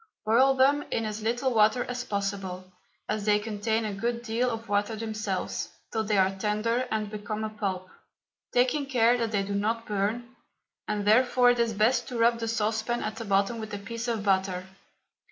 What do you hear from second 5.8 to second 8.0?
till they are tender and become a pulp,